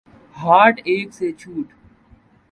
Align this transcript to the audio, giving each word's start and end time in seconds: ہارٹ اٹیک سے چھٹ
ہارٹ 0.35 0.75
اٹیک 0.79 1.07
سے 1.17 1.27
چھٹ 1.39 1.67